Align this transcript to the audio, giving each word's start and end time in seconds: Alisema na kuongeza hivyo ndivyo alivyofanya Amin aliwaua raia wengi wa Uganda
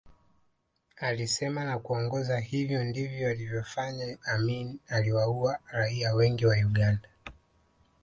Alisema 0.97 1.63
na 1.63 1.79
kuongeza 1.79 2.39
hivyo 2.39 2.83
ndivyo 2.83 3.29
alivyofanya 3.29 4.17
Amin 4.23 4.79
aliwaua 4.87 5.59
raia 5.67 6.13
wengi 6.15 6.45
wa 6.45 6.55
Uganda 6.55 7.09